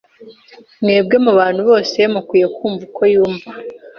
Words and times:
Mwebwe 0.81 1.15
mubantu 1.25 1.61
bose 1.69 1.97
mukwiye 2.13 2.47
kumva 2.55 2.81
uko 2.89 3.01
yumva. 3.13 3.47